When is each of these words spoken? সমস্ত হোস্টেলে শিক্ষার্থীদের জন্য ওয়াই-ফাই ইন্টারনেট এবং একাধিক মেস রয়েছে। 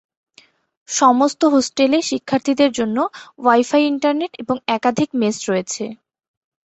সমস্ত 0.89 1.41
হোস্টেলে 1.53 1.99
শিক্ষার্থীদের 2.09 2.71
জন্য 2.79 2.97
ওয়াই-ফাই 3.39 3.83
ইন্টারনেট 3.91 4.31
এবং 4.43 4.55
একাধিক 4.75 5.09
মেস 5.21 5.37
রয়েছে। 5.49 5.83